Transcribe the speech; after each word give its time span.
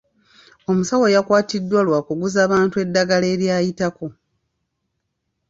Omusawo 0.69 1.05
yakwatiddwa 1.15 1.79
lwa 1.87 1.99
kuguza 2.07 2.41
bantu 2.51 2.75
eddagala 2.83 3.27
eryayitako. 3.33 4.07